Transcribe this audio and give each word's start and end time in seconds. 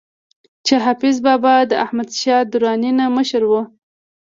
چې 0.65 0.75
حافظ 0.85 1.15
بابا 1.25 1.55
د 1.69 1.71
احمد 1.85 2.09
شاه 2.21 2.43
دراني 2.51 2.91
نه 2.99 3.05
مشر 3.17 3.41
وو 3.49 3.61